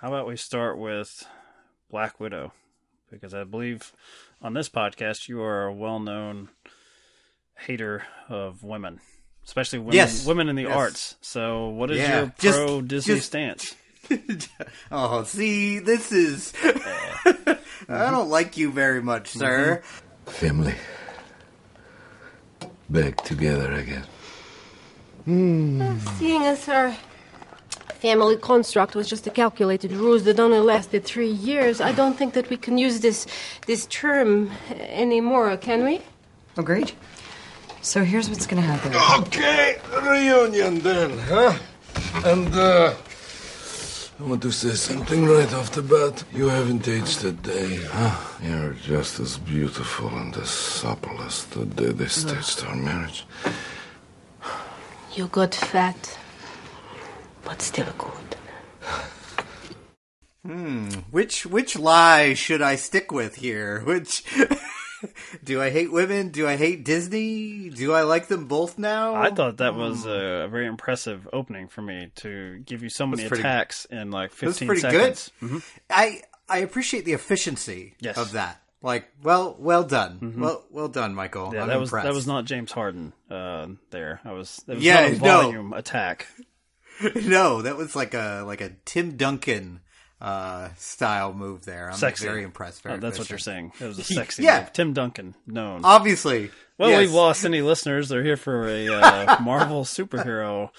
[0.00, 1.26] how about we start with
[1.90, 2.52] Black Widow?
[3.10, 3.92] Because I believe
[4.42, 6.48] on this podcast you are a well-known
[7.58, 9.00] hater of women,
[9.44, 10.26] especially women, Yes.
[10.26, 10.76] women in the Yes.
[10.76, 11.14] arts.
[11.20, 12.18] So, what is Yeah.
[12.18, 13.74] your Just- pro Disney just- stance?
[14.92, 16.52] oh, see, this is.
[16.64, 19.38] I don't like you very much, mm-hmm.
[19.40, 19.82] sir.
[20.26, 20.74] Family.
[22.88, 24.04] Back together again.
[25.24, 25.98] Hmm.
[26.18, 26.94] Seeing as our
[27.96, 32.34] family construct was just a calculated ruse that only lasted three years, I don't think
[32.34, 33.26] that we can use this
[33.66, 34.50] this term
[35.04, 36.00] anymore, can we?
[36.56, 36.92] Agreed.
[37.82, 38.92] So here's what's gonna happen.
[39.20, 41.54] Okay, reunion then, huh?
[42.24, 42.94] And, uh.
[44.18, 46.24] I want to say something right off the bat.
[46.32, 48.16] You haven't aged a day, huh?
[48.42, 53.26] You're just as beautiful and as supple as the day they staged our marriage.
[55.14, 56.18] You got fat,
[57.46, 58.36] but still good.
[60.44, 60.88] Hmm.
[61.10, 63.80] Which which lie should I stick with here?
[63.84, 64.22] Which
[65.42, 66.28] do I hate women?
[66.28, 67.68] Do I hate Disney?
[67.70, 69.14] Do I like them both now?
[69.16, 73.22] I thought that was a very impressive opening for me to give you so many
[73.22, 75.30] That's pretty- attacks in like That's 15 pretty seconds.
[75.40, 75.62] good.
[75.90, 78.16] I I appreciate the efficiency Yes.
[78.16, 78.62] of that.
[78.82, 81.50] Like, well, well done, well, well done, Michael.
[81.52, 82.04] Yeah, I'm that was impressed.
[82.06, 84.20] that was not James Harden uh, there.
[84.24, 85.42] I was that was Yeah, not a no.
[85.42, 86.28] volume attack.
[87.26, 89.80] no, that was like a like a Tim Duncan
[90.20, 91.90] uh, style move there.
[91.90, 92.26] I'm Sexy.
[92.26, 92.82] very impressed.
[92.82, 93.72] Very Oh, that's what you're saying.
[93.80, 94.60] It was a sexy Yeah.
[94.60, 94.72] move.
[94.72, 95.82] Tim Duncan, known.
[95.84, 97.00] Obviously, well, yes.
[97.00, 98.08] we've lost any listeners.
[98.08, 100.70] They're here for a uh, Marvel superhero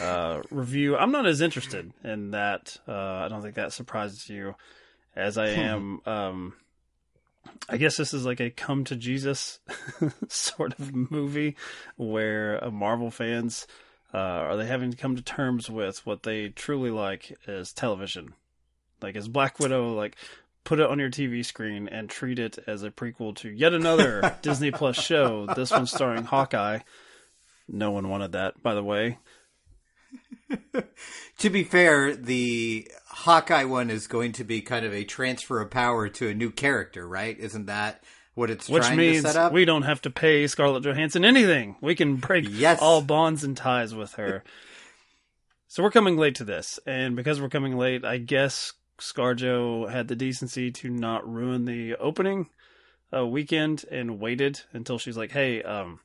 [0.00, 0.96] uh, review.
[0.96, 2.76] I'm not as interested in that.
[2.86, 4.54] Uh, I don't think that surprises you,
[5.16, 6.00] as I am.
[6.06, 6.54] Um,
[7.68, 9.58] I guess this is like a come to Jesus
[10.28, 11.56] sort of movie
[11.96, 13.66] where uh, Marvel fans
[14.14, 18.34] uh, are they having to come to terms with what they truly like as television.
[19.00, 20.16] Like is Black Widow, like
[20.64, 24.36] put it on your TV screen and treat it as a prequel to yet another
[24.42, 25.46] Disney Plus show.
[25.56, 26.80] This one starring Hawkeye.
[27.68, 29.18] No one wanted that, by the way.
[31.38, 35.70] To be fair, the Hawkeye one is going to be kind of a transfer of
[35.70, 37.36] power to a new character, right?
[37.36, 39.52] Isn't that what it's Which trying means to set up?
[39.52, 41.76] we don't have to pay Scarlett Johansson anything.
[41.80, 42.80] We can break Yes.
[42.80, 44.42] all bonds and ties with her.
[45.68, 50.08] so we're coming late to this, and because we're coming late, I guess ScarJo had
[50.08, 52.48] the decency to not ruin the opening
[53.14, 56.00] uh, weekend and waited until she's like, "Hey, um,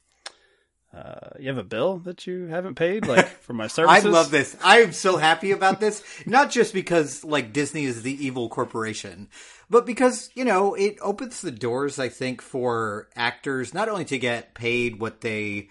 [0.93, 4.05] uh, you have a bill that you haven't paid, like for my services.
[4.05, 4.55] I love this.
[4.63, 6.01] I am so happy about this.
[6.25, 9.27] Not just because like Disney is the evil corporation,
[9.69, 14.17] but because, you know, it opens the doors, I think, for actors not only to
[14.17, 15.67] get paid what they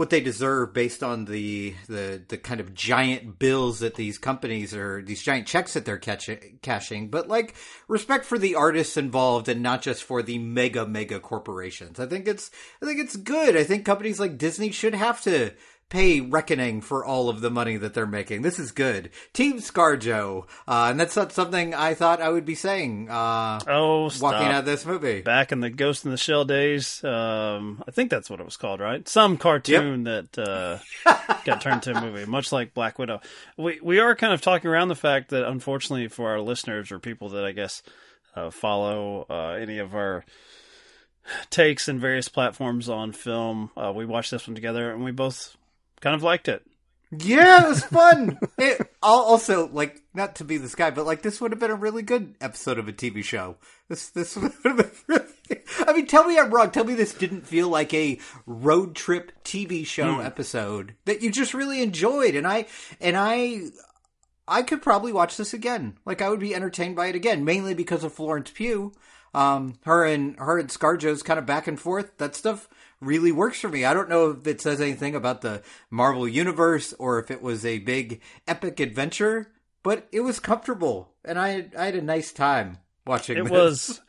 [0.00, 4.74] what they deserve based on the the the kind of giant bills that these companies
[4.74, 6.30] are these giant checks that they're catch,
[6.62, 7.54] cashing, but like
[7.86, 12.00] respect for the artists involved and not just for the mega mega corporations.
[12.00, 12.50] I think it's
[12.80, 13.58] I think it's good.
[13.58, 15.50] I think companies like Disney should have to
[15.90, 18.42] pay reckoning for all of the money that they're making.
[18.42, 19.10] This is good.
[19.32, 20.44] Team ScarJo.
[20.66, 24.60] Uh, and that's not something I thought I would be saying uh, Oh, walking out
[24.60, 25.20] of this movie.
[25.20, 27.02] back in the Ghost in the Shell days.
[27.02, 29.06] Um, I think that's what it was called, right?
[29.08, 30.78] Some cartoon that uh,
[31.44, 33.20] got turned into a movie, much like Black Widow.
[33.58, 37.00] We we are kind of talking around the fact that, unfortunately, for our listeners or
[37.00, 37.82] people that I guess
[38.36, 40.24] uh, follow uh, any of our
[41.50, 45.56] takes in various platforms on film, uh, we watched this one together and we both
[46.00, 46.64] kind of liked it.
[47.12, 48.38] Yeah, it was fun.
[48.58, 51.76] it, also, like, not to be this guy, but like, this would have been a
[51.76, 53.56] really good episode of a TV show.
[53.88, 55.24] This, this would have been really.
[55.80, 56.70] I mean, tell me I'm wrong.
[56.70, 61.54] Tell me this didn't feel like a road trip TV show episode that you just
[61.54, 62.66] really enjoyed, and I,
[63.00, 63.62] and I,
[64.46, 65.98] I could probably watch this again.
[66.04, 68.92] Like, I would be entertained by it again, mainly because of Florence Pugh.
[69.34, 72.18] Um, her and her and ScarJo's kind of back and forth.
[72.18, 72.68] That stuff
[73.00, 73.84] really works for me.
[73.84, 77.64] I don't know if it says anything about the Marvel universe or if it was
[77.64, 79.48] a big epic adventure,
[79.82, 83.36] but it was comfortable, and I I had a nice time watching.
[83.38, 83.50] It this.
[83.50, 84.00] was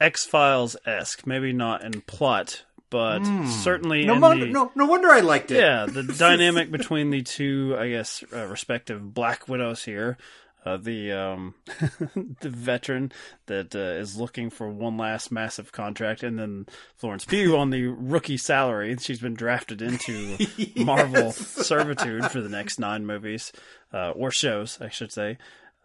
[0.00, 4.86] X Files esque, maybe not in plot, but certainly no in wonder the, no no
[4.86, 5.56] wonder I liked it.
[5.58, 10.18] yeah, the dynamic between the two, I guess, uh, respective Black Widows here.
[10.64, 11.54] Uh, the um,
[12.40, 13.10] the veteran
[13.46, 16.66] that uh, is looking for one last massive contract, and then
[16.96, 18.96] Florence Pugh on the rookie salary.
[19.00, 20.38] She's been drafted into
[20.76, 23.50] Marvel servitude for the next nine movies
[23.92, 25.36] uh, or shows, I should say.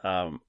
[0.04, 0.42] Um,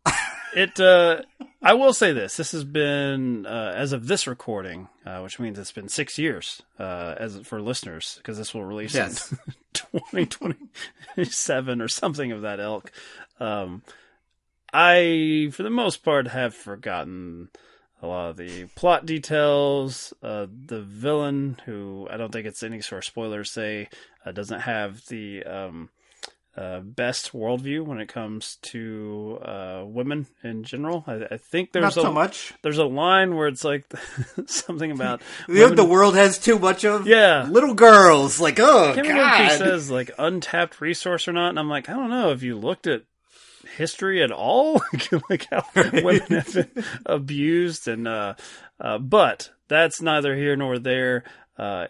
[0.55, 0.79] it.
[0.79, 1.23] Uh,
[1.63, 5.59] I will say this: this has been uh, as of this recording, uh, which means
[5.59, 9.33] it's been six years uh, as for listeners because this will release Yes.
[9.33, 9.39] in
[9.73, 12.93] 2027 or something of that ilk.
[13.41, 13.83] Um,
[14.73, 17.49] I, for the most part, have forgotten
[18.03, 20.13] a lot of the plot details.
[20.23, 23.89] Uh, the villain, who I don't think it's any sort of spoilers, say
[24.25, 25.89] uh, doesn't have the um,
[26.57, 31.05] uh, best worldview when it comes to uh, women in general.
[31.07, 32.53] I, I think there's Not a, so much.
[32.63, 33.85] There's a line where it's like
[34.47, 37.47] something about the world has too much of Yeah.
[37.51, 38.41] little girls.
[38.41, 41.89] Like, oh can't remember if he says like untapped resource or not, and I'm like,
[41.89, 43.03] I don't know if you looked at
[43.79, 44.83] history at all,
[45.31, 48.35] like how women have been abused, and uh,
[48.81, 51.25] uh, but that's neither here nor there.
[51.57, 51.87] Uh,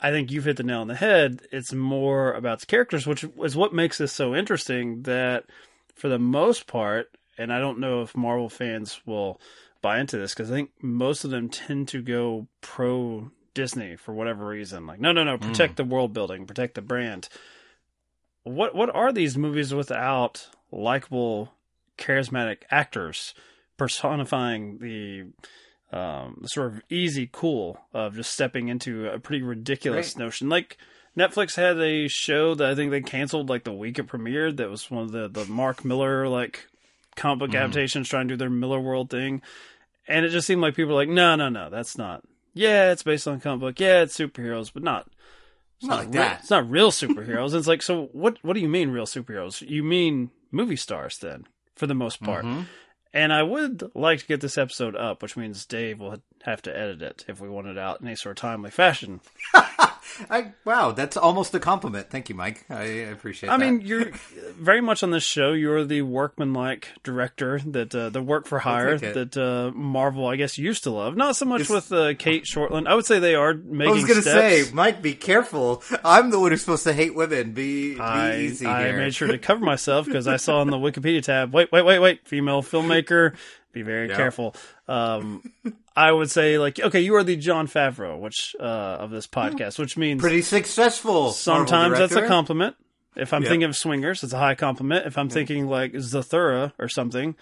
[0.00, 1.42] I think you've hit the nail on the head.
[1.50, 5.02] It's more about the characters, which is what makes this so interesting.
[5.02, 5.46] That
[5.94, 9.40] for the most part, and I don't know if Marvel fans will
[9.82, 14.12] buy into this because I think most of them tend to go pro Disney for
[14.12, 14.86] whatever reason.
[14.86, 17.28] Like, no, no, no, protect the world building, protect the brand.
[18.42, 21.52] What what are these movies without likable,
[21.98, 23.34] charismatic actors
[23.76, 30.24] personifying the um, sort of easy cool of just stepping into a pretty ridiculous Right.
[30.24, 30.48] notion?
[30.48, 30.76] Like
[31.16, 34.56] Netflix had a show that I think they canceled like the week it premiered.
[34.56, 36.66] That was one of the the Mark Millar like
[37.16, 39.40] comic book adaptations trying to do their Millarworld thing,
[40.08, 42.24] and it just seemed like people were like, no, no, no, that's not.
[42.54, 43.80] Yeah, it's based on a comic book.
[43.80, 45.08] Yeah, it's superheroes, but not.
[45.78, 46.40] It's Not like real- that.
[46.40, 47.54] It's not real superheroes.
[47.54, 48.38] It's like, so what?
[48.42, 49.60] What do you mean real superheroes?
[49.68, 52.44] You mean movie stars then, for the most part.
[52.44, 52.62] Mm-hmm.
[53.12, 56.76] And I would like to get this episode up, which means Dave will have to
[56.76, 59.20] edit it if we want it out in any sort of timely fashion.
[60.30, 62.10] I, wow, that's almost a compliment.
[62.10, 62.64] Thank you, Mike.
[62.70, 63.64] I appreciate I that.
[63.64, 64.10] mean, you're
[64.58, 65.52] very much on this show.
[65.52, 70.58] You're the workmanlike director that uh, the work for hire that uh, Marvel, I guess,
[70.58, 71.16] used to love.
[71.16, 72.86] Not so much It's- with uh, Cate Shortland.
[72.86, 73.92] I would say they are making.
[73.92, 75.82] I was going to say, Mike, be careful.
[76.04, 77.52] I'm the one who's supposed to hate women.
[77.52, 78.96] Be, be I, easy I here.
[78.98, 81.52] made sure to cover myself because I saw on the Wikipedia tab.
[81.54, 82.26] Wait, wait, wait, wait!
[82.28, 83.34] Female filmmaker.
[83.74, 84.16] Be very Yeah.
[84.16, 84.54] careful.
[84.88, 85.42] Um,
[85.96, 89.78] I would say like, okay, you are the Jon Favreau, which uh, of this podcast,
[89.78, 91.30] which means Pretty successful.
[91.32, 92.76] sometimes that's a compliment.
[93.16, 95.06] If I'm thinking of swingers, it's a high compliment.
[95.06, 97.36] If I'm thinking like Zathura or something,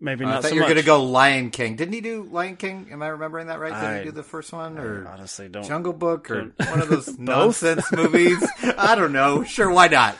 [0.00, 0.74] maybe I not thought so you were much.
[0.76, 1.76] going to go Lion King.
[1.76, 2.88] Didn't he do Lion King?
[2.90, 3.68] Am I remembering that right?
[3.74, 5.64] Did I- he do the first one or Honestly, don't.
[5.66, 8.42] Jungle Book or Don't- one of those nonsense movies?
[8.78, 9.44] I don't know.
[9.54, 10.16] Sure, why not?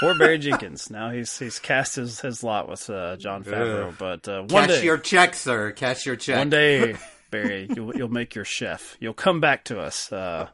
[0.00, 0.90] Poor Barry Jenkins.
[0.90, 4.78] Now he's he's cast his, his lot with uh, Jon Favreau, but uh, one Cash
[4.80, 5.72] day, your check, sir.
[5.72, 6.38] Cash your check.
[6.38, 6.96] One day,
[7.30, 8.96] Barry, you'll you'll make your chef.
[8.98, 10.10] You'll come back to us.
[10.10, 10.48] Uh,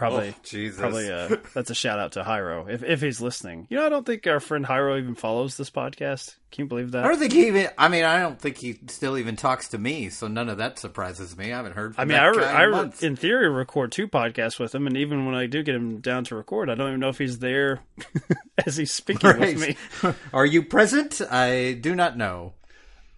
[0.00, 0.80] probably, Oh, Jesus.
[0.80, 1.10] probably.
[1.12, 3.66] Uh, that's a shout out to Hyro if if he's listening.
[3.70, 6.36] You know, I don't think our friend Hyro even follows this podcast.
[6.50, 7.04] Can you believe that?
[7.04, 7.68] I don't think he even.
[7.78, 10.78] I mean, I don't think he still even talks to me, so none of that
[10.78, 11.52] surprises me.
[11.52, 11.94] I haven't heard.
[11.94, 14.86] From I mean, I, re- I in re- in theory record two podcasts with him,
[14.86, 17.18] and even when I do get him down to record, I don't even know if
[17.18, 17.80] he's there
[18.66, 19.76] as he's speaking with me.
[20.32, 21.20] Are you present?
[21.30, 22.54] I do not know.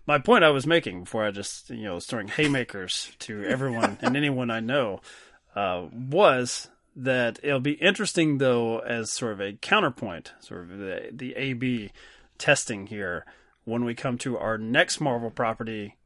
[0.06, 3.98] my point I was making before I just you know was throwing haymakers to everyone
[4.02, 5.00] and anyone I know
[5.54, 11.08] uh, was that it'll be interesting though as sort of a counterpoint, sort of the
[11.12, 11.90] the A/B
[12.38, 13.24] testing here
[13.64, 15.96] when we come to our next Marvel property,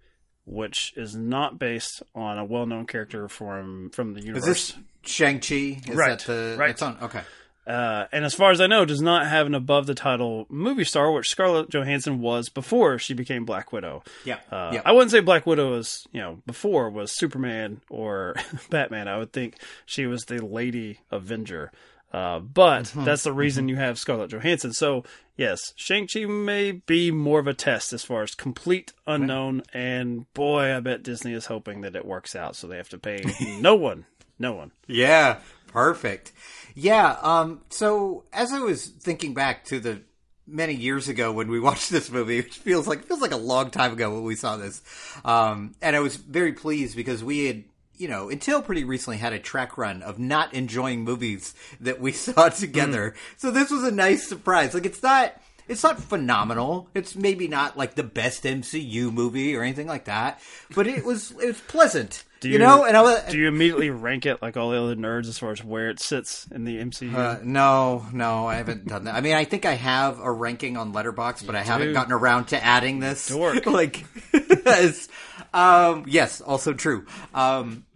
[0.44, 4.46] which is not based on a well-known character from from the universe.
[4.46, 5.80] Is this Shang Chi?
[5.92, 6.70] Right, That the, right.
[6.70, 6.98] It's on.
[7.02, 7.22] Okay.
[7.66, 10.84] Uh, and as far as I know, does not have an above the title movie
[10.84, 14.04] star, which Scarlett Johansson was before she became Black Widow.
[14.24, 14.38] Yeah.
[14.52, 14.82] Uh, yeah.
[14.84, 18.36] I wouldn't say Black Widow was, you know, before was Superman or
[18.70, 19.08] Batman.
[19.08, 21.72] I would think she was the Lady Avenger.
[22.12, 23.04] Uh, but Mm-hmm.
[23.04, 24.72] that's the reason you have Scarlett Johansson.
[24.72, 25.02] So,
[25.36, 29.62] yes, Shang-Chi may be more of a test as far as complete unknown.
[29.74, 32.54] And boy, I bet Disney is hoping that it works out.
[32.54, 33.22] So they have to pay
[33.60, 34.06] no one.
[34.38, 34.70] No one.
[34.86, 36.32] Yeah, perfect.
[36.78, 40.02] Yeah, um so as I was thinking back to the
[40.46, 43.70] many years ago when we watched this movie, which feels like feels like a long
[43.70, 44.82] time ago when we saw this.
[45.24, 47.64] Um and I was very pleased because we had
[47.98, 52.12] you know, until pretty recently had a track run of not enjoying movies that we
[52.26, 53.14] saw together.
[53.38, 54.74] So this was a nice surprise.
[54.74, 55.34] Like it's not
[55.68, 56.88] it's not phenomenal.
[56.94, 60.40] It's maybe not like the best MCU movie or anything like that,
[60.74, 62.24] but it was it was pleasant.
[62.40, 64.94] Do you, know, and I was do you immediately rank it like all the other
[64.94, 67.14] nerds as far as where it sits in the MCU?
[67.14, 69.14] Uh, no, no, I haven't done that.
[69.14, 72.48] I mean, I think I have a ranking on Letterboxd, but I haven't gotten around
[72.48, 73.28] to adding this.
[73.28, 73.64] Dork.
[73.66, 75.08] like, yes,
[75.54, 77.06] um, yes, also true.
[77.34, 77.86] Um,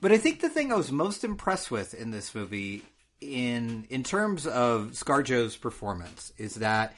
[0.00, 2.82] but I think the thing I was most impressed with in this movie,
[3.20, 6.94] in in terms of ScarJo's performance, is that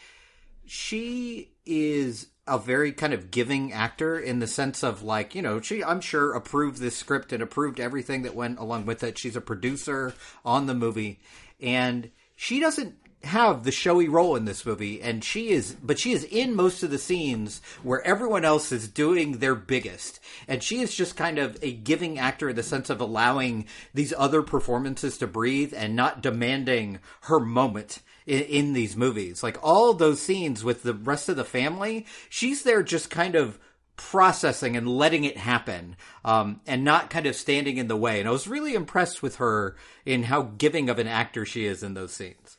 [0.68, 5.60] she is a very kind of giving actor in the sense of like you know
[5.60, 9.18] she i'm sure approved this script and approved everything that went along with it.
[9.18, 11.20] She's a producer on the movie.
[11.60, 12.94] And she doesn't
[13.24, 16.84] have the showy role in this movie, and she is, but she is in most
[16.84, 21.36] of the scenes where everyone else is doing their biggest, and she is just kind
[21.36, 25.96] of a giving actor in the sense of allowing these other performances to breathe and
[25.96, 27.98] not demanding her moment
[28.28, 29.42] in, in these movies.
[29.42, 33.58] Like all those scenes with the rest of the family, she's there just kind of
[33.96, 38.20] processing and letting it happen um, and not kind of standing in the way.
[38.20, 41.82] And I was really impressed with her in how giving of an actor she is
[41.82, 42.56] in those scenes.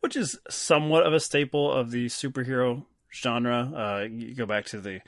[0.00, 3.72] which is somewhat of a staple of the superhero genre.
[3.74, 5.00] Uh, you go back to the,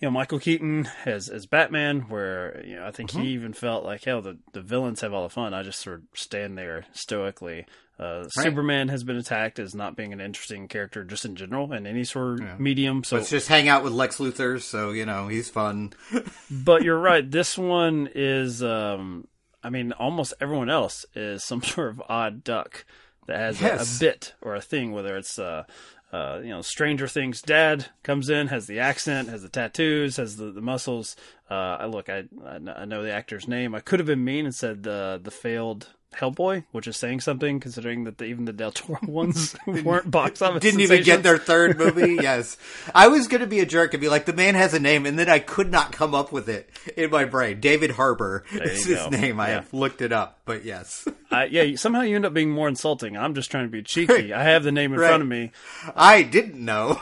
[0.00, 3.84] you know, Michael Keaton as as Batman, where you know I think he even felt
[3.84, 5.52] like hell the the villains have all the fun.
[5.54, 7.66] I just sort of stand there stoically.
[7.98, 11.86] Uh, Superman has been attacked as not being an interesting character just in general in
[11.86, 13.04] any sort of medium.
[13.04, 15.92] So Let's just hang out with Lex Luthor, so you know he's fun.
[16.50, 17.30] but you're right.
[17.30, 19.28] This one is, um,
[19.62, 22.86] I mean, almost everyone else is some sort of odd duck
[23.26, 25.64] that has a- a, bit or a thing, whether it's, uh,
[26.12, 30.36] uh, you know, Stranger Things dad comes in, has the accent, has the tattoos, has
[30.36, 31.14] the, the muscles.
[31.50, 33.74] Uh, I look, I, I know the actor's name.
[33.74, 37.60] I could have been mean and said the, the failed Hellboy, which is saying something
[37.60, 40.60] considering that the, even the Del Toro ones weren't box office.
[40.60, 42.14] Didn't even get their third movie.
[42.22, 42.56] yes,
[42.94, 45.06] I was going to be a jerk and be like, the man has a name,
[45.06, 47.60] and then I could not come up with it in my brain.
[47.60, 49.08] David Harbour is his go.
[49.10, 49.38] name.
[49.38, 52.68] I have looked it up, but yes, I, yeah, somehow you end up being more
[52.68, 53.16] insulting.
[53.16, 54.32] I'm just trying to be cheeky.
[54.34, 55.08] I have the name in Right.
[55.08, 55.52] front of me.
[55.94, 57.00] I didn't know.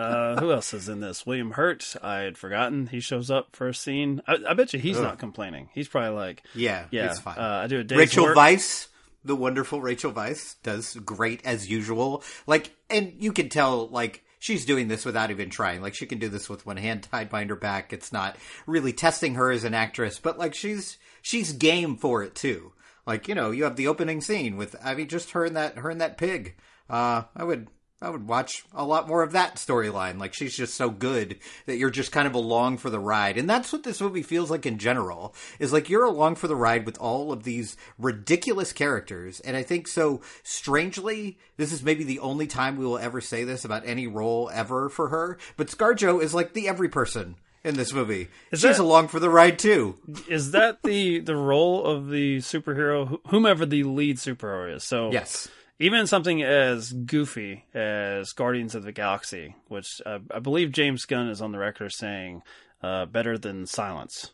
[0.00, 1.26] Uh, who else is in this?
[1.26, 1.96] William Hurt.
[2.02, 2.86] I had forgotten.
[2.86, 4.22] He shows up for a scene.
[4.26, 5.68] I, I bet you he's not complaining.
[5.74, 7.38] He's probably like, Yeah, yeah, it's fine.
[7.38, 8.36] Uh, I do a day's Rachel work.
[8.36, 8.88] Weisz,
[9.24, 12.22] the wonderful Rachel Weisz, does great as usual.
[12.46, 15.82] Like, and you can tell, like, she's doing this without even trying.
[15.82, 17.92] Like, she can do this with one hand tied behind her back.
[17.92, 22.34] It's not really testing her as an actress, but like, she's she's game for it
[22.34, 22.72] too.
[23.06, 25.78] Like, you know, you have the opening scene with, I mean, just her and that
[25.78, 26.56] her and that pig.
[26.88, 27.68] Uh, I would.
[28.02, 30.18] I would watch a lot more of that storyline.
[30.18, 33.36] Like she's just so good that you're just kind of along for the ride.
[33.36, 35.34] And that's what this movie feels like in general.
[35.58, 39.40] Is like you're along for the ride with all of these ridiculous characters.
[39.40, 43.44] And I think so strangely, this is maybe the only time we will ever say
[43.44, 45.36] this about any role ever for her.
[45.58, 48.28] But ScarJo is like the every person in this movie.
[48.50, 49.98] she's that- along for the ride too.
[50.26, 54.84] Is that the the role of the superhero, whomever the lead superhero is?
[54.84, 55.48] So Yes.
[55.80, 61.28] Even something as goofy as Guardians of the Galaxy, which uh, I believe James Gunn
[61.28, 62.42] is on the record saying
[62.82, 64.30] uh, better than Silence.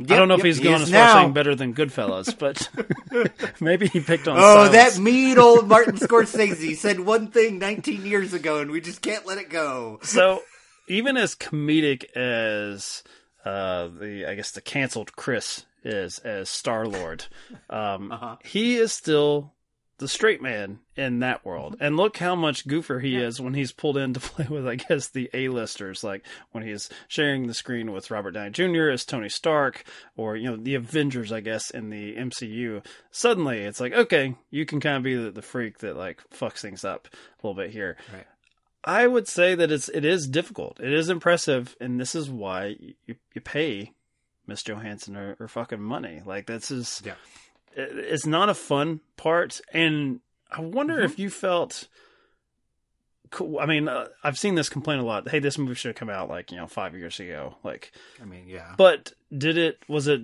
[0.00, 2.68] I don't know if he's going as far as saying better than Goodfellas, but
[3.60, 4.36] maybe he picked on.
[4.36, 4.72] Oh, Silence.
[4.96, 9.24] that mean old Martin Scorsese said one thing 19 years ago, and we just can't
[9.24, 10.00] let it go.
[10.02, 10.42] so
[10.88, 13.04] even as comedic as
[13.44, 17.26] uh, the I guess the canceled Chris is as Star Lord,
[17.70, 18.36] um, Uh-huh.
[18.42, 19.52] he is still
[19.98, 21.74] the straight man in that world.
[21.74, 21.84] Mm-hmm.
[21.84, 24.76] And look how much goofer he is when he's pulled in to play with I
[24.76, 28.90] guess the A-listers, like when he's sharing the screen with Robert Downey Jr.
[28.90, 29.84] as Tony Stark,
[30.16, 32.84] or you know the Avengers, I guess in the MCU.
[33.10, 36.60] Suddenly, it's like okay, you can kind of be the, the freak that like fucks
[36.60, 37.96] things up a little bit here.
[38.12, 38.26] Right.
[38.86, 40.78] I would say that it's it is difficult.
[40.80, 43.92] It is impressive, and this is why you, you pay
[44.46, 46.20] Miss Johansson her, her fucking money.
[46.24, 47.14] Like this is Yeah.
[47.76, 51.04] It- it's not a fun part, and I wonder Mm-hmm.
[51.04, 51.88] if you felt.
[53.30, 53.58] Cool.
[53.58, 55.28] I mean, uh, I've seen this complaint a lot.
[55.28, 57.56] Hey, this movie should have come out like you know five years ago.
[57.64, 57.90] Like,
[58.22, 58.74] I mean, yeah.
[58.76, 59.78] but did it?
[59.88, 60.22] Was it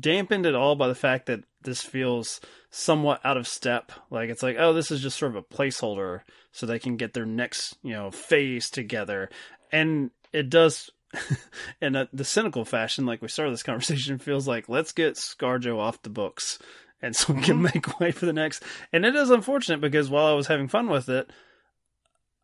[0.00, 3.92] dampened at all by the fact that this feels somewhat out of step?
[4.10, 6.20] Like it's like, oh, this is just sort of a placeholder
[6.52, 9.28] so they can get their next you know phase together,
[9.72, 10.90] and it does.
[11.80, 15.78] in a, the cynical fashion, like we started this conversation, feels like let's get ScarJo
[15.78, 16.58] off the books,
[17.02, 18.62] and so we can make way for the next.
[18.92, 21.30] And it is unfortunate because while I was having fun with it,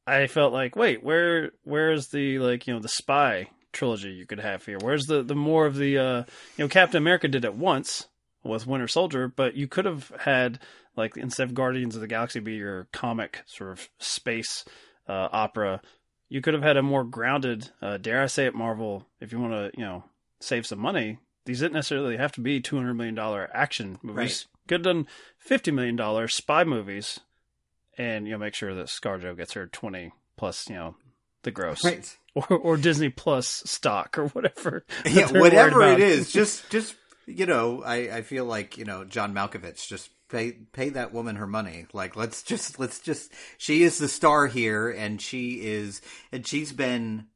[0.07, 4.41] I felt like, wait, where where's the like you know the spy trilogy you could
[4.41, 4.79] have here?
[4.79, 6.25] Where's the the more of the uh
[6.57, 8.09] you know Captain America did it once
[8.43, 10.61] with Winter Soldier, but you could have had
[10.97, 14.65] like instead of Guardians of the Galaxy be your comic sort of space
[15.09, 15.81] uh, opera,
[16.35, 19.07] you could have had a more grounded, uh, dare I say it, Marvel.
[19.21, 20.03] If you want to you know
[20.41, 24.49] save some money, these didn't necessarily have to be two hundred million dollar action movies.
[24.49, 24.67] Right.
[24.67, 25.07] Could have done
[25.39, 27.21] fifty million dollar spy movies
[27.97, 30.97] and you know make sure that ScarJo gets her twenty plus you know
[31.45, 32.19] the gross Right.
[32.35, 34.85] or or Disney Plus stock or whatever.
[35.07, 39.33] Yeah, whatever it is, just, just, you know, I, I feel like, you know, John
[39.33, 41.87] Malkovich, just pay, pay that woman her money.
[41.93, 46.73] Like, let's just, let's just, she is the star here and she is, and she's
[46.73, 47.27] been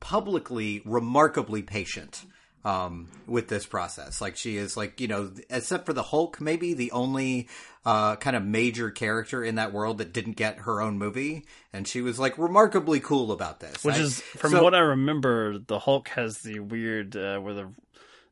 [0.00, 2.24] publicly remarkably patient.
[2.66, 4.22] um, with this process.
[4.22, 7.48] Like she is like you know, except for the Hulk, maybe the only
[7.84, 11.86] uh, kind of major character in that world that didn't get her own movie, and
[11.86, 13.84] she was like remarkably cool about this.
[13.84, 17.52] Which I- is, from so- what I remember, the Hulk has the weird uh, where
[17.52, 17.68] the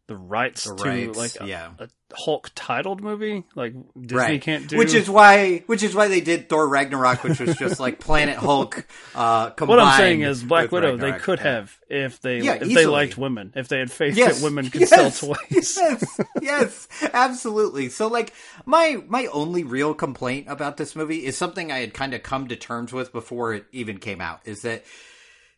[0.08, 1.70] the rights The to like a, yeah.
[1.78, 4.42] a Hulk titled movie, like Disney right.
[4.42, 4.76] can't do.
[4.76, 8.36] Which is why, which is why they did Thor Ragnarok, which was just like Planet
[8.36, 8.86] Hulk.
[9.14, 10.96] Uh, what I'm saying is Black Widow.
[10.96, 14.38] They could have if they Yeah, if they liked women, if they had faith yes,
[14.38, 15.78] that women could yes, sell toys.
[15.78, 17.88] Yes, yes, absolutely.
[17.88, 18.34] So, like,
[18.66, 22.48] my my only real complaint about this movie is something I had kind of come
[22.48, 24.40] to terms with before it even came out.
[24.44, 24.84] Is that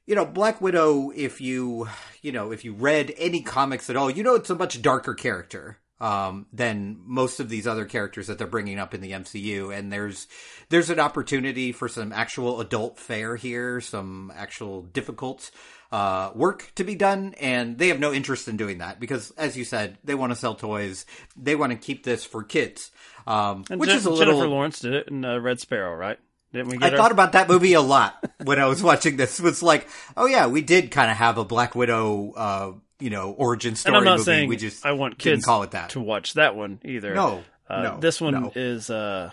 [0.06, 1.10] you know Black Widow?
[1.14, 1.88] If you
[2.22, 5.14] you know if you read any comics at all, you know it's a much darker
[5.14, 9.76] character um, than most of these other characters that they're bringing up in the MCU.
[9.76, 10.26] And there's
[10.68, 15.50] there's an opportunity for some actual adult fare here, some actual difficult
[15.92, 19.56] uh, work to be done, and they have no interest in doing that because, as
[19.56, 21.06] you said, they want to sell toys.
[21.36, 22.90] They want to keep this for kids,
[23.26, 24.50] um, which is a Jennifer little.
[24.50, 26.18] Lawrence did it in uh, Red Sparrow, right?
[26.54, 26.96] Didn't we I her?
[26.96, 29.38] thought about that movie a lot when I was watching this.
[29.40, 33.32] Was like, oh yeah, we did kind of have a Black Widow, uh, you know,
[33.32, 33.90] origin story.
[33.90, 34.24] and I'm not movie.
[34.24, 35.90] saying we just I want kids call it that.
[35.90, 37.12] to watch that one either.
[37.14, 38.52] No, Uh, no, this one no.
[38.54, 39.30] is uh,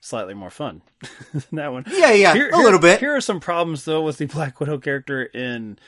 [0.00, 0.82] slightly more fun
[1.32, 1.84] than that one.
[1.88, 2.98] Yeah, yeah, a little bit.
[3.00, 5.78] Here are some problems though with the Black Widow character in,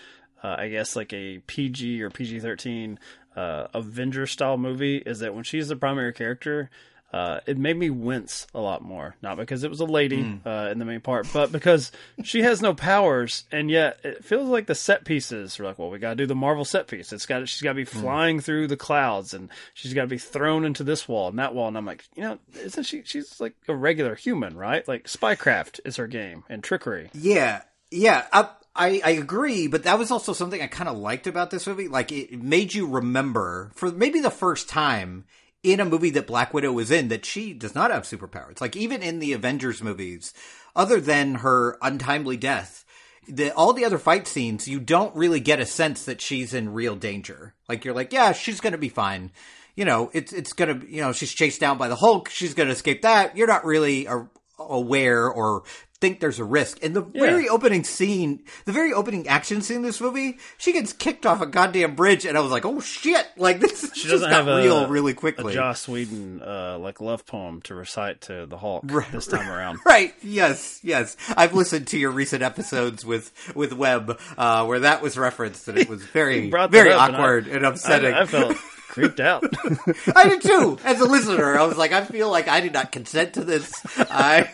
[0.42, 2.98] uh, I guess like a PG or PG thirteen
[3.34, 4.98] uh, Avenger style movie.
[4.98, 6.68] Is that when she's the primary character,
[7.14, 9.14] uh, it made me wince a lot more.
[9.22, 10.48] Not because it was a lady Hmm.
[10.48, 11.92] uh, in the main part, but because
[12.24, 15.90] she has no powers, and yet it feels like the set pieces are like, well,
[15.90, 17.12] we got to do the Marvel set piece.
[17.12, 18.00] It's got she's got to be Hmm.
[18.00, 21.54] flying through the clouds, and she's got to be thrown into this wall and that
[21.54, 21.68] wall.
[21.68, 23.02] And I'm like, you know, isn't she?
[23.04, 24.86] She's like a regular human, right?
[24.88, 27.10] Like spycraft is her game and trickery.
[27.14, 31.28] Yeah, yeah, I, I I agree, but that was also something I kind of liked
[31.28, 31.86] about this movie.
[31.86, 35.26] Like it made you remember for maybe the first time
[35.64, 38.60] in a movie that Black Widow was in that she does not have superpowers.
[38.60, 40.32] Like even in the Avengers movies,
[40.76, 42.84] other than her untimely death.
[43.26, 46.74] The, all the other fight scenes, you don't really get a sense that she's in
[46.74, 47.54] real danger.
[47.70, 49.32] Like you're like, yeah, she's gonna be fine.
[49.74, 52.28] You know, it's it's gonna, you know, she's chased down by the Hulk.
[52.28, 53.34] She's gonna escape that.
[53.34, 55.64] You're not really a, aware or
[56.04, 56.82] think there's a risk.
[56.82, 60.92] And the very opening scene, the very opening action scene in this movie, she gets
[60.92, 63.26] kicked off a goddamn bridge, and I was like, oh shit!
[63.36, 65.54] Like this She just doesn't got have a real really a quickly.
[65.54, 69.80] Joss Whedon uh, like love poem to recite to the Hulk this time around.
[69.84, 70.14] Right.
[70.22, 70.80] Yes.
[70.82, 71.16] Yes.
[71.36, 75.78] I've listened to your recent episodes with with Webb, uh, where that was referenced, and
[75.78, 78.14] it was very very up, and I- awkward and, upsetting.
[78.14, 78.56] I, I felt
[78.94, 79.44] creeped out.
[80.16, 80.78] I did too.
[80.84, 83.72] As a listener, I was like, I feel like I did not consent to this.
[83.98, 84.48] I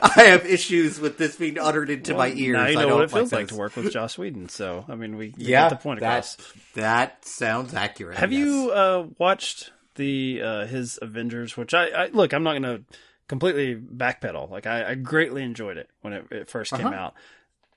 [0.00, 2.54] I have issues with this being uttered into my ears.
[2.56, 3.50] now you I know don't what it feels like this.
[3.50, 4.48] to work with Joss Whedon.
[4.48, 6.36] So I mean, we, we Yeah, get the point that across.
[6.74, 8.16] that sounds accurate.
[8.18, 11.56] Have you uh, watched the uh, his Avengers?
[11.56, 12.84] Which I, I look, I'm not going to
[13.28, 14.50] completely backpedal.
[14.50, 16.94] Like I, I greatly enjoyed it when it, it 1st came Uh-huh.
[16.96, 17.14] out.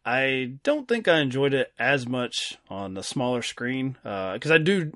[0.05, 4.91] I don't think I enjoyed it as much on the smaller screen because I do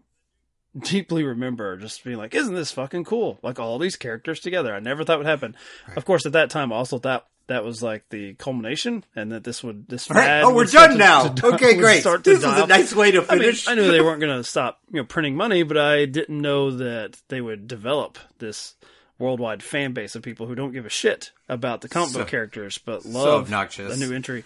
[0.78, 4.74] deeply remember just being like, "Isn't this fucking cool?" Like all these characters together.
[4.74, 5.56] I never thought would happen.
[5.96, 9.44] Of course, at that time, I also thought that was like the culmination, and that
[9.44, 10.42] this would this right.
[10.42, 11.30] Oh, we're done now.
[11.30, 12.04] to- okay, great.
[12.24, 13.68] This is a nice way to I mean, finish.
[13.68, 16.72] I knew they weren't going to stop, you know, printing money, but I didn't know
[16.72, 18.76] that they would develop this
[19.20, 22.78] worldwide fan base of people who don't give a shit about the comic book characters,
[22.78, 24.44] but love the new entry.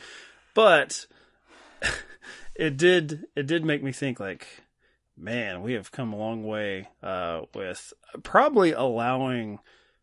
[0.54, 1.08] But
[2.56, 4.48] it did it did make me think like,
[5.18, 7.94] man, we have come a long way uh, with
[8.24, 9.60] probably allowing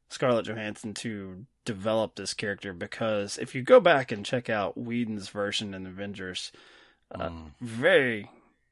[0.09, 5.29] Scarlett Johansson to develop this character because if you go back and check out Whedon's
[5.29, 6.51] version in Avengers,
[7.15, 7.51] uh, Mm.
[7.61, 8.31] very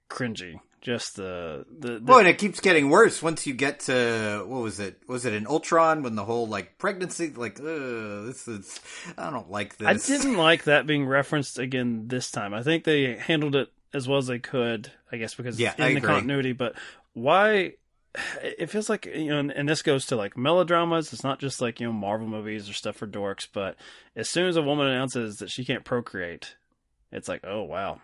[0.09, 0.61] cringy.
[0.83, 4.63] Just the the, the Boy, and it keeps getting worse once you get to what
[4.63, 5.03] was it?
[5.09, 7.33] Was it an Ultron when the whole like pregnancy?
[7.35, 8.79] Like, ugh, this is.
[9.19, 9.89] I don't like this.
[9.89, 12.55] I didn't like that being referenced again this time.
[12.55, 15.85] I think they handled it as well as they could, I guess, because Yeah, in
[15.85, 16.09] I the agree.
[16.09, 16.53] continuity.
[16.53, 16.75] But
[17.13, 17.75] why?
[18.43, 21.13] It feels like you know, and, and this goes to like melodramas.
[21.13, 23.47] It's not just like you know Marvel movies or stuff for dorks.
[23.53, 23.77] But
[24.15, 26.57] as soon as a woman announces that she can't procreate,
[27.13, 28.01] it's like, oh wow,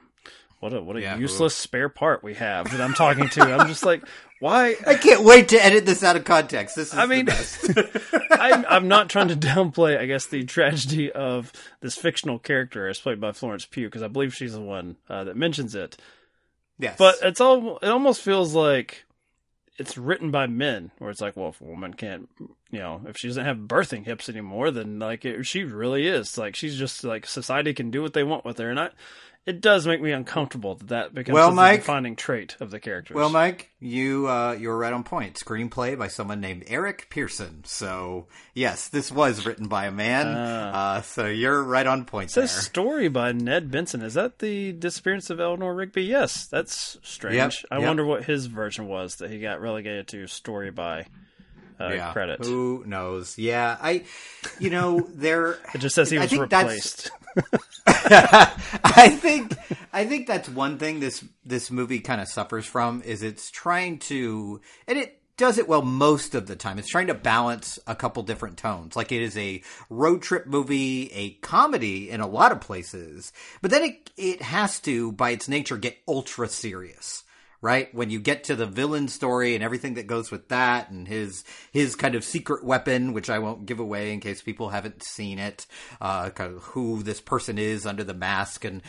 [0.62, 3.42] what a what a Yeah, useless spare part we have that I'm talking to.
[3.42, 4.04] I'm just like,
[4.38, 4.76] why?
[4.86, 6.76] I can't wait to edit this out of context.
[6.76, 6.98] This is.
[6.98, 7.70] I the mean, best.
[8.30, 13.00] I'm, I'm not trying to downplay, I guess, the tragedy of this fictional character as
[13.00, 15.96] played by Florence Pugh, because I believe she's the one uh, that mentions it.
[16.78, 19.04] yes, But it's all, it almost feels like
[19.78, 22.28] it's written by men, where it's like, well, if a woman can't,
[22.70, 26.38] you know, if she doesn't have birthing hips anymore, then like it, she really is
[26.38, 28.90] like she's just like society can do what they want with her, and I,
[29.44, 33.16] it does make me uncomfortable that that becomes Well, a defining trait of the characters.
[33.16, 35.34] Well, Mike, you uh, you were right on point.
[35.34, 37.62] Screenplay by someone named Eric Pearson.
[37.64, 40.28] So yes, this was written by a man.
[40.28, 42.46] Uh, so you're right on point It there.
[42.46, 44.02] says story by Ned Benson.
[44.02, 46.04] Is that the disappearance of Eleanor Rigby?
[46.04, 47.36] Yes, that's strange.
[47.36, 47.86] Yep, I yep.
[47.86, 51.06] wonder what his version was that he got relegated to story by
[51.80, 52.12] uh, yeah.
[52.12, 52.44] credit.
[52.44, 53.38] Who knows?
[53.38, 54.04] Yeah, I,
[54.58, 55.58] you know, there.
[55.74, 57.10] It just says he was replaced.
[57.86, 59.54] I think
[59.92, 63.98] I think that's one thing this this movie kind of suffers from is it's trying
[64.00, 66.78] to and it does it well most of the time.
[66.78, 68.94] It's trying to balance a couple different tones.
[68.94, 73.70] Like it is a road trip movie, a comedy in a lot of places, but
[73.70, 77.24] then it it has to by its nature get ultra serious.
[77.62, 81.06] Right when you get to the villain story and everything that goes with that, and
[81.06, 85.04] his his kind of secret weapon, which I won't give away in case people haven't
[85.04, 85.66] seen it,
[86.00, 88.82] uh, kind of who this person is under the mask, and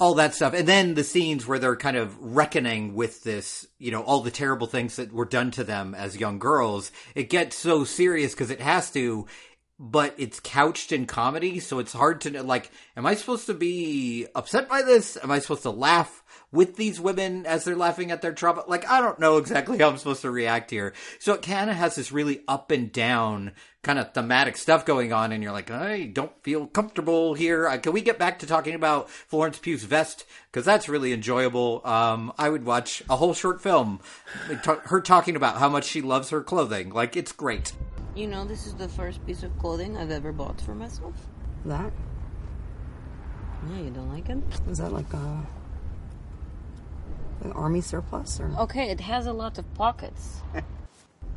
[0.00, 0.54] all that stuff.
[0.54, 4.30] And then the scenes where they're kind of reckoning with this, you know, all the
[4.30, 6.92] terrible things that were done to them as young girls.
[7.14, 9.26] It gets so serious because it has to,
[9.78, 11.60] but it's couched in comedy.
[11.60, 15.16] So it's hard to like, am I supposed to be upset by this?
[15.22, 18.64] Am I supposed to laugh with these women as they're laughing at their trouble?
[18.66, 20.94] Like, I don't know exactly how I'm supposed to react here.
[21.20, 23.52] So it kind of has this really up and down
[23.88, 27.66] kind of thematic stuff going on, and you're like, I don't feel comfortable here.
[27.66, 30.26] Uh, Can we get back to talking about Florence Pugh's vest?
[30.52, 31.80] Because that's really enjoyable.
[31.86, 34.00] Um, I would watch a whole short film,
[34.84, 36.90] her talking about how much she loves her clothing.
[36.90, 37.72] Like, it's great.
[38.14, 41.14] You know, this is the first piece of clothing I've ever bought for myself.
[41.64, 41.90] That?
[43.70, 44.36] Yeah, you don't like it?
[44.68, 45.46] Is that like a
[47.42, 50.42] an army surplus or Okay, it has a lot of pockets.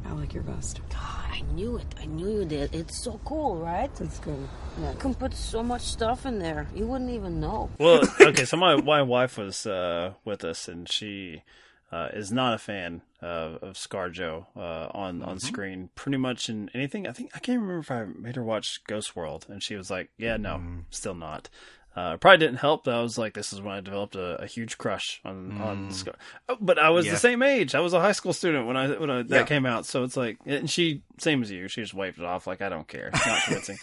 [0.05, 0.81] I like your vest.
[0.89, 1.85] God, I knew it.
[1.99, 2.73] I knew you did.
[2.73, 3.93] It's so cool, right?
[3.95, 4.47] That's good.
[4.79, 6.67] You can put so much stuff in there.
[6.75, 7.69] You wouldn't even know.
[7.79, 11.43] well, okay, so my my wife was uh, with us, and she
[11.91, 15.89] uh, is not a fan of, of ScarJo uh, on on screen.
[15.95, 17.07] Pretty much in anything.
[17.07, 19.91] I think I can't remember if I made her watch Ghost World, and she was
[19.91, 21.49] like, "Yeah, no, still not."
[21.93, 24.47] Uh, probably didn't help that I was like, this is when I developed a, a
[24.47, 26.15] huge crush on on Scar.
[26.47, 27.11] Oh, but I was Yeah.
[27.13, 27.75] the same age.
[27.75, 29.43] I was a high school student when I when I, that Yeah.
[29.43, 29.85] came out.
[29.85, 31.67] So it's like, and she same as you.
[31.67, 33.09] She just wiped it off like I don't care.
[33.13, 33.77] It's not convincing.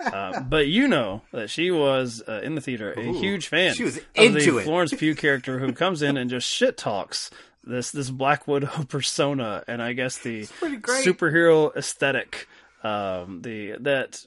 [0.00, 3.74] uh, but you know that she was uh, in the theater a huge fan.
[3.74, 4.64] she was of into the it.
[4.64, 7.30] Florence Pugh character who comes in and just shit talks
[7.62, 10.44] this this Black Widow persona, and I guess the
[11.04, 12.48] superhero aesthetic.
[12.82, 14.24] Um, the that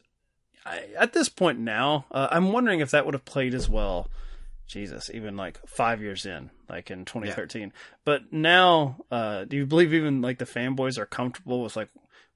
[0.65, 4.09] I, at this point now, uh, I'm wondering if that would have played as well.
[4.65, 7.73] Jesus, even like five years in, like in 2013.
[8.05, 11.89] But now, uh, do you believe even like the fanboys are comfortable with like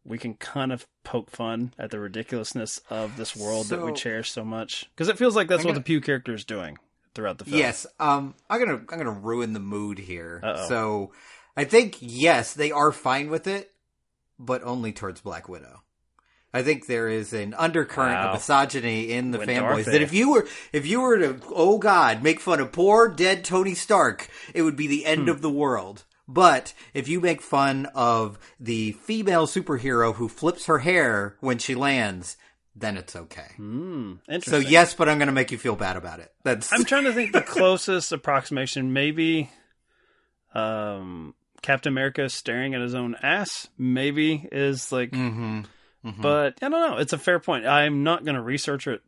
[0.03, 4.31] we can kind of poke fun at the ridiculousness of this world that we cherish
[4.31, 4.89] so much?
[4.93, 6.77] Because it feels like that's I'm what gonna- the Pugh character is doing
[7.15, 7.57] throughout the film.
[7.57, 10.41] Yes, um, I'm gonna I'm gonna ruin the mood here.
[10.43, 10.67] Uh-oh.
[10.67, 11.11] So,
[11.55, 13.71] I think yes, they are fine with it,
[14.37, 15.81] but only towards Black Widow.
[16.53, 18.27] I think there is an undercurrent Wow.
[18.29, 21.77] of misogyny in the Went fanboys that if you were if you were to oh
[21.77, 25.29] god make fun of poor dead Tony Stark, it would be the end Hmm.
[25.29, 26.03] of the world.
[26.27, 31.73] But if you make fun of the female superhero who flips her hair when she
[31.75, 32.35] lands,
[32.75, 33.51] then it's okay.
[33.55, 36.33] Hmm, So yes, but I'm going to make you feel bad about it.
[36.43, 39.49] That's I'm trying to think the closest approximation, maybe
[40.53, 45.13] um, Captain America staring at his own ass, maybe is like,
[46.11, 46.97] hmm but I don't know.
[46.97, 47.65] It's a fair point.
[47.65, 49.01] I'm not going to research it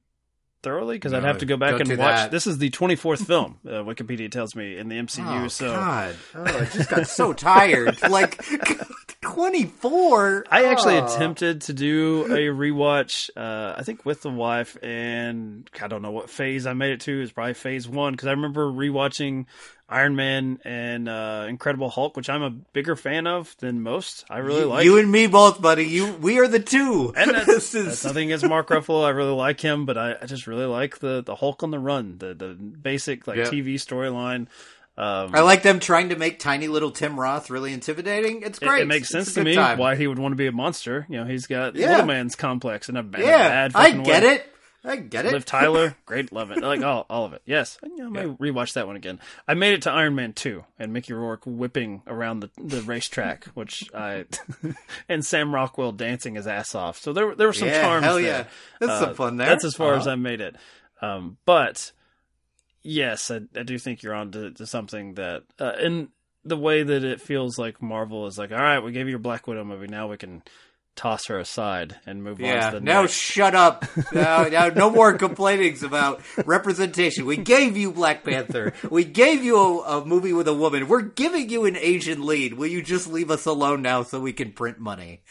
[0.61, 1.97] thoroughly because I'd have to go back and watch.
[1.97, 2.31] that.
[2.31, 5.45] This is the 24th film, uh, Wikipedia tells me, in the MCU.
[5.45, 6.15] Oh, so God.
[6.35, 8.01] Oh, I just got so tired.
[8.09, 8.43] Like,
[9.21, 10.45] 24?
[10.51, 11.05] I actually Oh.
[11.05, 13.29] attempted to do a rewatch.
[13.37, 17.01] Uh, I think with the wife, and I don't know what phase I made it
[17.01, 17.21] to.
[17.21, 19.45] It's probably phase one because I remember rewatching
[19.89, 24.23] Iron Man and uh, Incredible Hulk, which I'm a bigger fan of than most.
[24.29, 24.85] I really you, like.
[24.85, 25.85] you and me both, buddy.
[25.85, 27.11] You, we are the two.
[27.17, 29.03] and that's, this that's nothing against Mark Ruffalo.
[29.03, 31.79] I really like him, but I, I just really like the the Hulk on the
[31.79, 33.45] run, the the basic like Yeah.
[33.45, 34.47] TV storyline.
[34.97, 38.41] Um, I like them trying to make tiny little Tim Roth really intimidating.
[38.43, 38.81] It's great.
[38.81, 39.77] it makes sense a to me time.
[39.77, 41.05] why he would want to be a monster.
[41.09, 41.91] You know, he's got Yeah.
[41.91, 44.29] little man's complex and a, in a Yeah, bad I get way.
[44.35, 44.48] it.
[44.83, 45.33] I get it.
[45.33, 46.59] Liv Tyler, great, love it.
[46.63, 47.41] Like all, all of it.
[47.45, 49.19] Yes, I, I may rewatch that one again.
[49.47, 53.43] I made it to Iron Man two and Mickey Rourke whipping around the, the racetrack,
[53.55, 54.25] which I
[55.09, 56.97] and Sam Rockwell dancing his ass off.
[56.97, 58.05] So there there were some Yeah, charms.
[58.05, 58.23] hell there.
[58.23, 58.43] yeah.
[58.79, 59.47] That's some fun there.
[59.47, 60.11] That's as far as Uh-huh.
[60.13, 60.55] I made it.
[61.01, 61.91] Um, but
[62.81, 66.09] yes, I, I do think you're on to, to something that uh, in
[66.45, 69.19] the way that it feels like Marvel is like, all right, we gave you your
[69.19, 70.41] Black Widow movie, now we can
[70.99, 72.69] toss her aside and move on Yeah.
[72.71, 73.13] to the Now next.
[73.13, 73.85] shut up.
[74.13, 77.25] Now, now no more complainings about representation.
[77.25, 78.73] We gave you Black Panther.
[78.91, 80.89] We gave you a, a movie with a woman.
[80.89, 82.55] We're giving you an Asian lead.
[82.55, 85.21] Will you just leave us alone now so we can print money?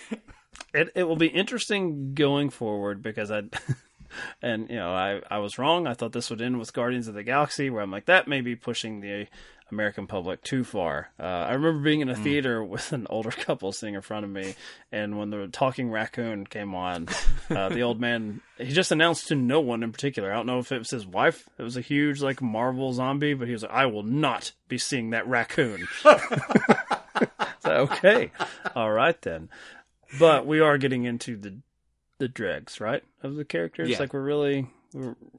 [0.72, 3.42] it it will be interesting going forward because I
[4.42, 5.86] and you know I I was wrong.
[5.86, 8.40] I thought this would end with Guardians of the Galaxy, where I'm like that may
[8.40, 9.26] be pushing the
[9.70, 11.10] American public too far.
[11.18, 14.30] Uh, I remember being in a theater with an older couple sitting in front of
[14.30, 14.54] me,
[14.92, 17.08] and when the talking raccoon came on,
[17.50, 20.32] uh, the old man he just announced to no one in particular.
[20.32, 21.48] I don't know if it was his wife.
[21.58, 24.78] It was a huge like Marvel zombie, but he was like, "I will not be
[24.78, 25.86] seeing that raccoon."
[27.64, 28.32] okay,
[28.74, 29.48] all right then.
[30.18, 31.58] But we are getting into the
[32.18, 33.88] the dregs, right, of the characters.
[33.88, 33.98] Yeah.
[33.98, 34.68] Like we're really,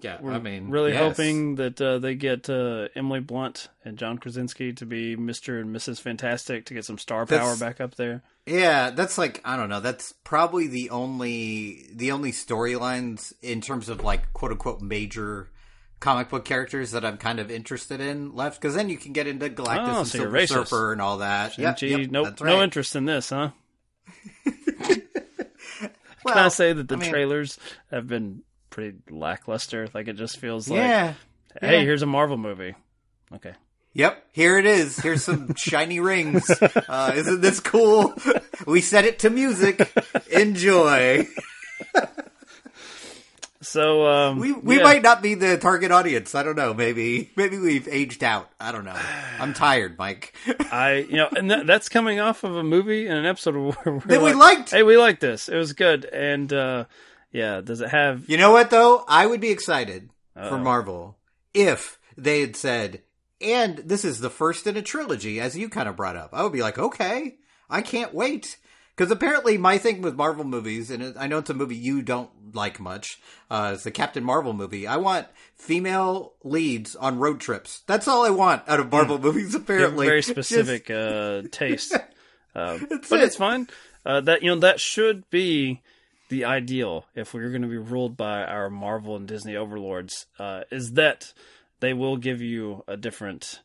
[0.01, 0.99] Yeah, we're I mean, really yes.
[1.17, 5.75] hoping that uh, they get uh, Emily Blunt and John Krasinski to be Mister and
[5.75, 5.99] Mrs.
[5.99, 8.21] Fantastic to get some star power back up there.
[8.45, 9.79] Yeah, that's like I don't know.
[9.79, 15.49] That's probably the only the only storylines in terms of like quote unquote major
[15.99, 18.61] comic book characters that I'm kind of interested in left.
[18.61, 20.49] Because then you can get into Galactus Oh, and so Silver racist.
[20.49, 21.57] Surfer and all that.
[21.57, 23.49] Yep, Gee, yep, nope, that's no interest in this, huh?
[24.45, 24.55] Well,
[26.27, 27.57] Can I say that the I mean- trailers
[27.91, 29.87] have been pretty lackluster?
[29.93, 31.13] Like it just feels like, Yeah.
[31.61, 31.81] hey, yeah.
[31.81, 32.75] here's a Marvel movie.
[33.33, 33.53] Okay.
[33.93, 34.97] Yep, here it is.
[34.97, 36.49] Here's some shiny rings.
[36.61, 38.13] Uh, isn't this cool?
[38.67, 39.89] We set it to music.
[40.31, 41.25] Enjoy.
[43.61, 44.83] So um, We we yeah.
[44.83, 46.33] might not be the target audience.
[46.33, 46.73] I don't know.
[46.73, 48.49] Maybe maybe we've aged out.
[48.57, 48.97] I don't know.
[49.37, 50.33] I'm tired, Mike.
[50.71, 53.75] I, you know, and that, that's coming off of a movie and an episode where
[53.95, 54.71] we're That we like, liked.
[54.71, 55.49] Hey, we liked this.
[55.49, 56.05] It was good.
[56.05, 56.85] And uh,
[57.31, 58.29] yeah, does it have?
[58.29, 59.03] You know what though?
[59.07, 60.57] I would be excited for Uh-oh.
[60.59, 61.17] Marvel
[61.53, 63.01] if they had said,
[63.41, 66.29] and this is the first in a trilogy, as you kind of brought up.
[66.33, 67.35] I would be like, okay,
[67.69, 68.57] I can't wait.
[68.95, 72.29] Because apparently, my thing with Marvel movies, and I know it's a movie you don't
[72.53, 73.17] like much,
[73.49, 74.87] uh, it's the Captain Marvel movie.
[74.87, 77.81] I want female leads on road trips.
[77.87, 79.53] That's all I want out of Marvel movies.
[79.53, 81.93] You have a Apparently, very Just- specific uh, taste,
[82.55, 83.23] uh, but it.
[83.23, 83.69] it's fine.
[84.05, 85.81] Uh, that you know that should be
[86.29, 90.27] the ideal if we're going to be ruled by our Marvel and Disney overlords.
[90.37, 91.33] Uh, is that
[91.79, 93.61] they will give you a different.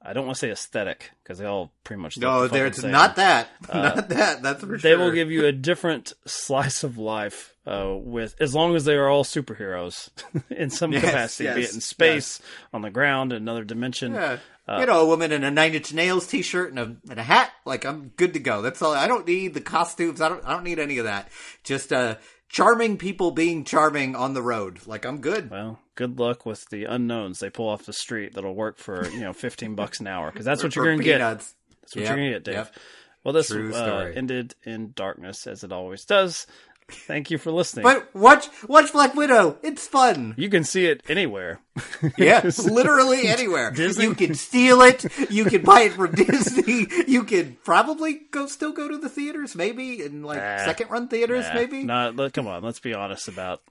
[0.00, 2.16] I don't want to say aesthetic because they all pretty much.
[2.16, 2.92] look no, the there's same.
[2.92, 4.42] not that, not that.
[4.42, 4.98] That's for They sure.
[4.98, 9.08] will give you a different slice of life uh, with as long as they are
[9.08, 10.08] all superheroes
[10.50, 12.40] in some Yes, capacity, be it in space,
[12.72, 14.14] on the ground, another dimension.
[14.14, 14.38] Yeah.
[14.68, 17.22] Uh, you know, a woman in a Nine Inch Nails t-shirt and a and a
[17.22, 17.50] hat.
[17.64, 18.60] Like I'm good to go.
[18.62, 18.92] That's all.
[18.92, 20.20] I don't need the costumes.
[20.20, 20.44] I don't.
[20.44, 21.28] I don't need any of that.
[21.64, 22.16] Just uh,
[22.48, 24.86] charming people being charming on the road.
[24.86, 25.50] Like I'm good.
[25.50, 29.20] Well, good luck with the unknowns they pull off the street that'll work for you
[29.20, 31.18] know fifteen bucks an hour because that's what you're going to get.
[31.18, 31.54] That's
[31.94, 32.54] what you're going to get, Dave.
[32.54, 32.74] yep.
[33.24, 36.46] Well, this uh, ended in darkness as it always does.
[36.90, 37.82] Thank you for listening.
[37.82, 39.58] But watch watch Black Widow.
[39.62, 40.34] It's fun.
[40.38, 41.60] you can see it anywhere.
[42.16, 43.70] Yeah, literally anywhere.
[43.70, 44.04] Disney?
[44.04, 45.04] You can steal it.
[45.30, 46.86] You can buy it from Disney.
[47.06, 50.64] You can probably go still go to the theaters, maybe in like Nah.
[50.64, 51.84] second run theaters, Nah, maybe.
[51.84, 53.62] Not, let- come on, let's be honest about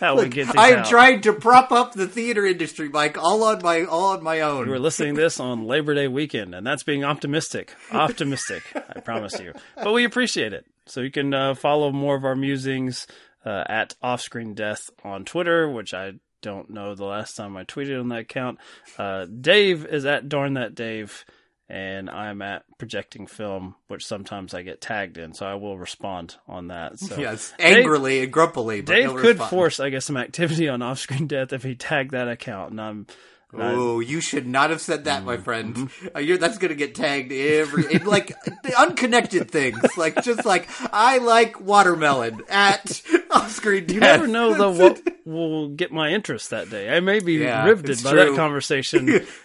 [0.00, 0.86] how we get I am out.
[0.86, 4.66] trying to prop up the theater industry, Mike, all on my all on my own.
[4.66, 7.74] You were listening to this on Labor Day weekend, and that's being optimistic.
[7.92, 9.52] Optimistic, I promise you.
[9.76, 10.66] But we appreciate it.
[10.86, 13.06] So you can uh, follow more of our musings
[13.44, 17.98] uh, at Offscreen Death on Twitter, which I don't know the last time I tweeted
[18.00, 18.58] on that account.
[18.98, 21.24] Uh, Dave is at Darn That Dave,
[21.68, 26.36] and I'm at Projecting Film, which sometimes I get tagged in, so I will respond
[26.46, 26.98] on that.
[27.00, 28.80] So Yes, Dave- angrily and grumpily.
[28.82, 29.50] But Dave could respond.
[29.50, 33.06] force, I guess, some activity on Offscreen Death if he tagged that account, and I'm.
[33.54, 35.26] Oh, you should not have said that, Mm-hmm.
[35.26, 35.88] my friend.
[36.14, 38.32] Uh, you're, that's going to get tagged every in like
[38.78, 43.88] unconnected things, like just like I like watermelon at off-screen.
[43.88, 46.94] You never know though what will get my interest that day.
[46.94, 48.30] I may be Yeah, riveted it's by true.
[48.30, 49.26] that conversation.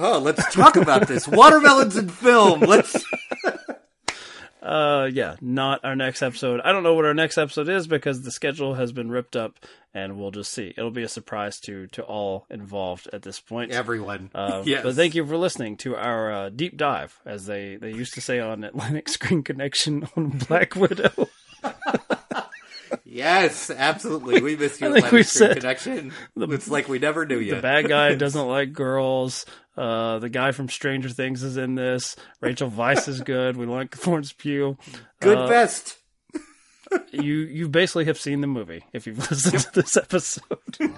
[0.00, 2.60] Oh, let's talk about this watermelons in film.
[2.60, 3.04] Let's.
[4.68, 6.60] Uh, yeah, not our next episode.
[6.60, 9.58] I don't know what our next episode is because the schedule has been ripped up,
[9.94, 10.74] and we'll just see.
[10.76, 13.72] It'll be a surprise to to all involved at this point.
[13.72, 14.30] Everyone.
[14.34, 14.82] Uh, yes.
[14.82, 18.20] But thank you for listening to our uh, deep dive, as they, they used to
[18.20, 21.28] say on Atlantic Screen Connection on Black Widow.
[23.04, 24.40] Yes, absolutely.
[24.42, 24.88] We miss you.
[24.88, 26.12] I think Atlantic we Screen said connection.
[26.36, 27.54] it's like we never knew you.
[27.54, 29.44] The bad guy doesn't like girls.
[29.78, 32.16] Uh, the guy from Stranger Things is in this.
[32.40, 33.56] Rachel Weisz is good.
[33.56, 34.76] We like Florence Pugh.
[35.20, 35.96] Good Uh, best.
[37.12, 40.42] You you basically have seen the movie if you've listened to this episode.